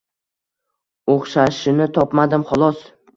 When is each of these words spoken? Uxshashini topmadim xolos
Uxshashini 1.15 1.87
topmadim 1.99 2.47
xolos 2.53 2.81